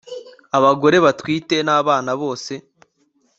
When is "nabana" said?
1.65-2.11